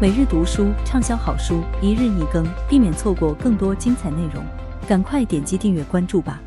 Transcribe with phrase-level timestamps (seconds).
[0.00, 4.46] 每日读书畅销好书，一日一更，避免错过更多精彩内容。
[4.86, 6.40] 赶快点击订阅关注吧。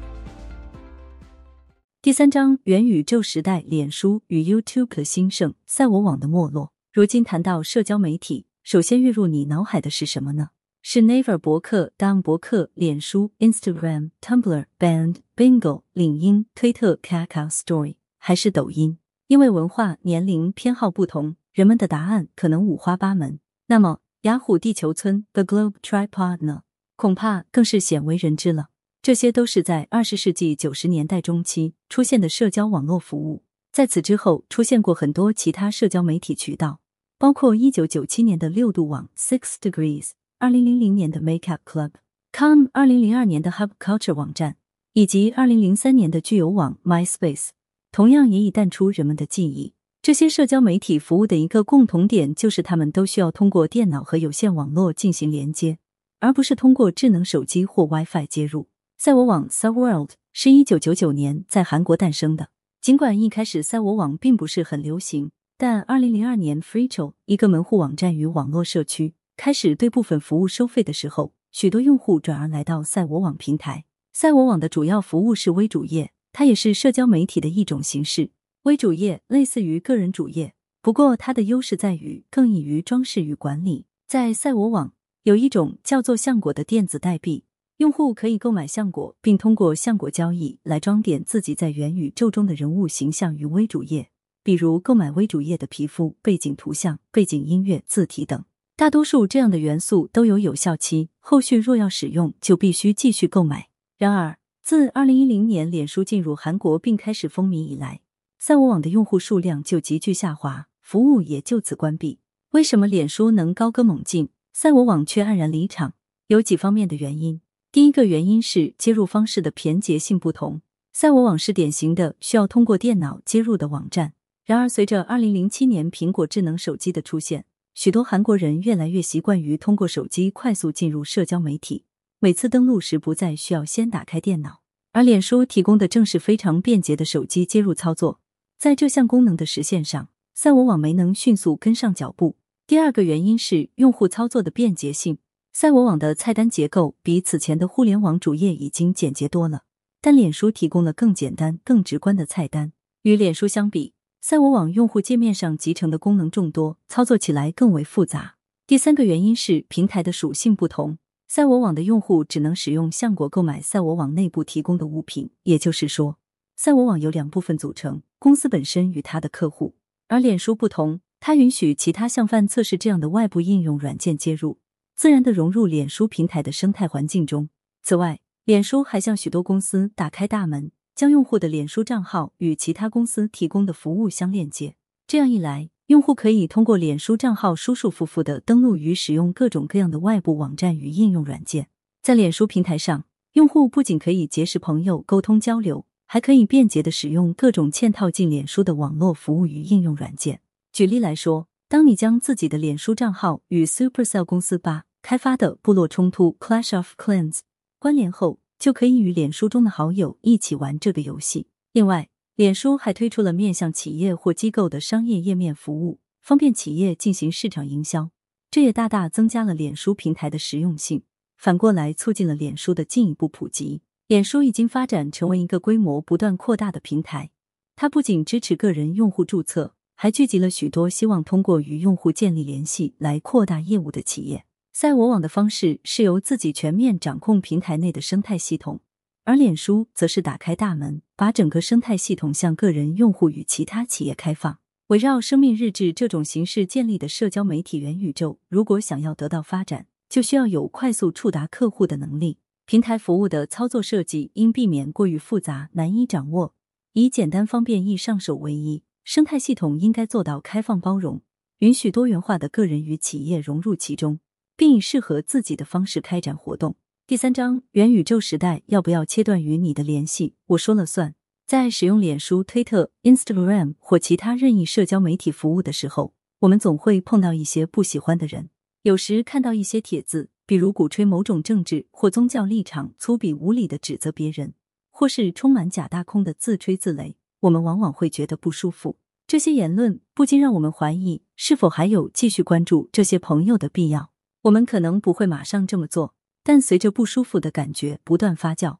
[2.01, 6.71] 第三章：元宇宙时代，脸书与 YouTube 的兴盛，赛我网的没落。
[6.93, 10.51] 如今谈到社交媒体，首先跃入你脑海的是什么呢？
[10.81, 18.97] 是 Naver 博客、Down 博客、脸书、Instagram、Tumblr、Band、Bingo、领英、推特、Kakao Story，还是抖音？
[19.27, 21.35] 因为文化、年龄、偏好不同。
[21.53, 23.39] 人们的答案可能五花八门。
[23.67, 26.63] 那么，雅虎地球村 The Globe Tripod 呢？
[26.95, 28.69] 恐怕更是鲜为人知了。
[29.01, 33.43] 这些都是在二十世纪九十年代中期出现的社交网络服务。
[33.71, 36.79] 在此之后，出现过很多其他社交媒体渠道，
[37.17, 44.57] 包括一九九七年的六度网 Six Degrees，二零零零年的 Makeup Club，com 二零零二年的 Hub Culture 网站，
[44.93, 47.49] 以及二零零三年的聚友网 MySpace，
[47.91, 49.73] 同样也已淡出人们的记忆。
[50.01, 55.77] 这些社交媒体服务的一个共同点就是，他们都需要通过电脑和有线网络进行连接，
[56.19, 58.67] 而不是通过智能手机或 WiFi 接入。
[58.97, 62.49] 赛我网 （Cyber World） 是一九九九年在韩国诞生的。
[62.81, 73.85] 尽管一开始赛我网并不是很流行，但二零零二年 Freecho 一个门户网站与网络社区开始对部分服务收费的时候，许多用户转而来到赛我网平台。
[74.11, 78.31] 赛我网的主要服务是微主页，它也是社交媒体的一种形式。
[78.63, 83.87] 微主页类似于个人主页，不过它的优势在于更易于装饰与管理。
[84.07, 84.93] 在赛我网
[85.23, 87.45] 有一种叫做橡果的电子代币，
[87.77, 94.11] 用户可以购买橡果，并通过橡果交易来装点自己在元宇宙中的人物形象与微主页，
[94.43, 98.45] 比如购买微主页的皮肤、背景图像、背景音乐、字体等。
[98.75, 103.69] 大多数这样的元素都有有效期，后续若要使用，就必须继续购买。
[103.97, 108.01] 然而，自二零一零年脸书进入韩国并开始风靡以来，
[108.43, 112.17] 赛我网的用户数量就急剧下滑，服务也就此关闭。
[112.53, 115.93] 为什么脸书能高歌猛进，赛我网却黯然离场？
[116.25, 117.41] 有几方面的原因。
[117.71, 120.63] 第一个原因是接入方式的便捷性不同。
[120.91, 124.13] 赛我网是典型的需要通过电脑接入的网站。
[124.43, 127.45] 然而，随着二零零七年苹果智能手机的出现，
[127.75, 131.85] 许多韩国人越来越习惯于通过手机快速进入社交媒体，
[132.17, 134.61] 每次登录时不再需要先打开电脑。
[134.93, 138.19] 而脸书提供的正是非常便捷的手机接入操作。
[138.61, 142.35] 在这项功能的实现上，赛我网没能迅速跟上脚步。
[142.67, 145.17] 第二个原因是用户操作的便捷性。
[145.51, 149.63] 赛我网的菜单结构比此前的互联网主页已经简洁多了，
[149.99, 152.71] 但脸书提供了更简单、更直观的菜单。
[153.01, 158.35] 与脸书相比，赛我网用户界面上集成的功能众多，操作起来更为复杂。
[158.67, 160.99] 第三个原因是平台的属性不同。
[161.27, 166.19] 赛我网的用户只能使用橡果购买赛我网内部提供的物品，也就是说。
[166.55, 169.75] 赛我网由两部分组成，公司本身与它的客户。
[170.07, 174.59] 而脸书不同，它允许其他像范测试这样的外部应用软件接入，
[174.95, 177.49] 自然的融入脸书平台的生态环境中。
[177.81, 184.75] 此外，脸书还向许多公司打开大门，将用户的脸书账号与其他公司提供的服务相链接。
[185.07, 191.67] 这样一来，用户可以通过脸书账号舒舒服服的登录与使用各种各样的外部网站与应用软件。
[192.01, 195.85] 在脸书平台上，用户不仅可以结识朋友、沟通交流。
[196.13, 200.41] 还可以便捷的使用各种嵌套进脸书的网络服务与应用软件。
[200.73, 207.39] 举例来说，当你将自己的脸书账号与 Supercell 公司八开发的部落冲突 Clash of Clans
[207.79, 211.47] 关联后，就可以与脸书中的好友一起玩这个游戏。
[211.71, 218.11] 另外，脸书还推出了面向企业或机构的商业页面服务，方便企业进行市场营销。
[218.49, 221.03] 这也大大增加了脸书平台的实用性，
[221.37, 223.83] 反过来促进了脸书的进一步普及。
[224.11, 227.31] 脸书已经发展成为一个规模不断扩大的平台。
[227.77, 234.43] 它不仅支持个人用户注册，还聚集了许多希望通过与用户建立联系来扩大业务的企业。
[234.73, 238.81] 赛我网的方式是由自己全面掌控平台内的生态系统，
[239.23, 244.57] 而脸书则是打开大门，把整个生态系统向个人用户与其他企业开放。
[244.87, 252.39] 围绕生命日志这种形式建立的社交媒体元宇宙，如果想要得到发展，就需要有快速触达客户的能力。
[252.71, 256.55] 平台服务的操作设计应避免过于复杂、难以掌握，
[256.93, 258.83] 以简单、方便、易上手为宜。
[259.03, 261.21] 生态系统应该做到开放包容，
[261.57, 264.21] 允许多元化的个人与企业融入其中，
[264.55, 266.77] 并以适合自己的方式开展活动。
[267.05, 270.35] 第三章：元宇宙时代要不要切断与你的联系？
[270.45, 271.13] 我说了算。
[271.45, 278.49] 在使用脸书、推特、Instagram 或其他任意社交媒体服务的时候，我们总会碰到一些不喜欢的人，
[278.83, 280.29] 有时看到一些帖子。
[280.51, 284.53] 比如鼓吹某种政治或宗教立场，粗鄙无礼的指责别人，
[284.89, 288.97] 或是充满假大空的自吹自擂，我们往往会觉得不舒服。
[289.25, 294.11] 这些言论不禁让我们怀疑，是否还有继续关注这些朋友的必要？
[294.41, 298.79] 我们可能不会马上这么做，但随着不舒服的感觉不断发酵，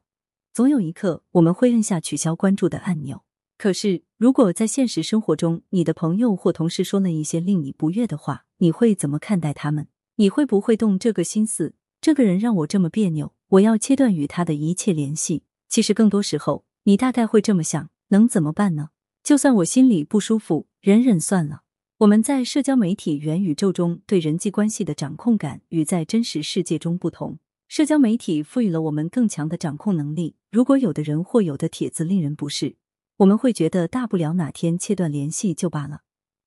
[0.52, 3.22] 总有一刻我们会摁下取消关注的按钮。
[3.56, 9.88] 可是，如果在现实生活中，你的朋友或同事说了一些令你不悦的话，你会怎么看待他们？
[10.16, 11.74] 你会不会动这个心思？
[12.00, 15.44] 这个人让我这么别扭，我要切断与他的一切联系。
[15.68, 18.90] 其实，更多时候，你大概会这么想：能怎么办呢？
[19.22, 21.62] 就算我心里不舒服，忍忍算了。
[21.98, 27.38] 我们在社交媒体元宇宙中对人际关系的掌控感与在真实世界中不同。
[27.68, 30.34] 社交媒体赋予了我们更强的掌控能力。
[30.50, 32.74] 如果有的人或有的帖子令人不适，
[33.18, 36.00] 我们会觉得大不了哪天切断联系就罢了。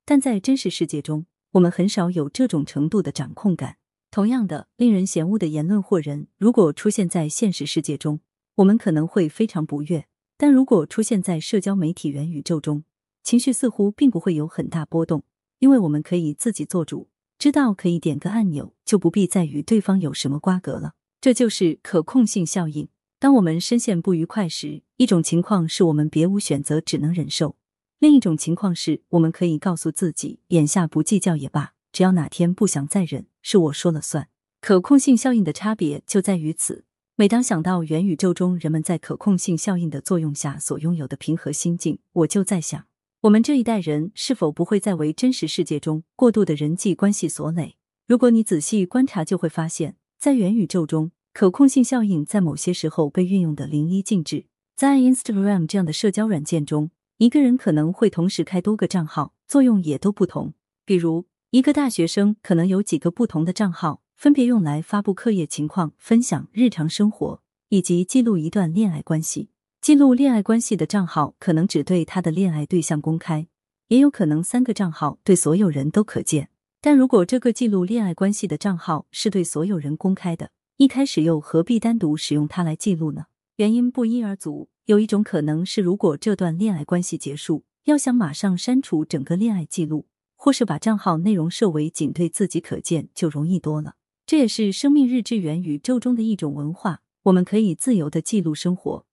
[0.05, 3.77] 但在真实世界中，我们很少有这种程度的掌控感。
[4.11, 8.19] 同样的，令人嫌恶的言论或人，如果出现在现实世界中，
[8.55, 10.01] 我们可能会非常不悦；
[10.37, 12.83] 但如果出现在社交媒体元宇宙中，
[13.23, 15.23] 情绪似乎并不会有很大波动。
[15.59, 17.07] 因为我们可以自己做主，
[17.39, 20.95] 知道可以点个按钮，就不必再与对方有什么瓜葛了。
[21.21, 22.89] 这就是可控性效应。
[23.17, 27.55] 当我们深陷不愉快时，一种情况是我们别无选择，只能忍受；
[27.99, 34.27] 另一种情况是我们可以告诉自己，眼下不计较也罢，只要哪天不想再忍，是我说了算。
[34.61, 36.85] 可控性效应的差别就在于此。
[37.15, 42.85] 每当想到元宇宙中人们在可控性效应的作用下所拥有的平和心境，我就在想。
[43.21, 47.77] 我们这一代人是否不会再为真实世界中过度的人际关系所累？
[48.05, 54.45] 如果你仔细观察，就会发现，在元宇宙中，可控性效应在某些时候被运用的淋漓尽致。
[54.75, 60.53] 在 Instagram 这样的社交软件中，一个人可能会同时开多个账号，作用也都不同。
[60.83, 69.47] 比如，一个大学生可能有几个不同的账号，分别用来发布课业情况、分享日常生活，以及记录一段恋爱关系。
[69.79, 73.47] 记录恋爱关系的账号可能只对他的恋爱对象公开，
[73.87, 76.49] 也有可能三个账号对所有人都可见。
[76.81, 83.27] 但如果这个记录恋爱关系的账号是对所有人公开的，一开始又何必单独使用它来记录呢？
[83.55, 84.67] 原因不一而足。
[84.85, 90.05] 有一种可能是，如果这段恋爱关系结束，要想马上删除整个恋爱记录，
[90.35, 93.95] 或是把账号内容设为仅对自己可见，就容易多了。
[94.27, 99.05] 这也是生命日志元宇宙中的一种文化，我们可以自由的记录生活。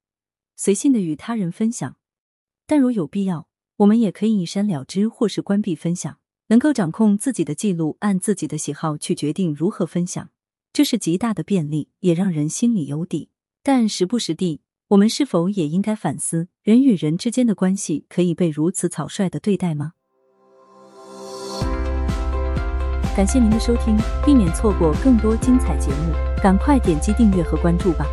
[0.57, 1.97] 随性的与他人分享，
[2.67, 3.49] 但如有必要，
[3.79, 6.19] 我们也可以一删了之，或是关闭分享。
[6.49, 10.29] 能够掌控自己的记录，按自己的喜好去决定如何分享，
[10.71, 13.31] 这是极大的便利，也让人心里有底。
[13.63, 14.61] 但时不时地，
[14.93, 19.93] 我们是否也应该反思，人与人之间的关系可以被如此草率的对待吗？
[23.17, 26.13] 感谢您的收听，避免错过更多精彩节目，
[26.43, 28.05] 赶快点击订阅和关注吧。